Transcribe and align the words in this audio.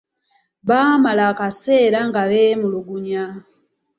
Baamala 0.67 1.23
akaseera 1.31 1.99
nga 2.07 2.21
beemulugunya. 2.29 3.25